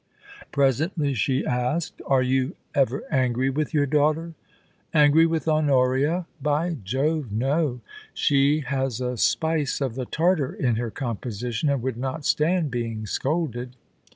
[0.51, 4.33] Presently she asked:' Are you ever angry with your daughter?
[4.95, 6.25] Angry with Honoria!
[6.41, 7.81] By Jove, no!
[8.11, 13.05] She has a spice of the Tartar in her composition, and would not stand being
[13.05, 13.75] scolded.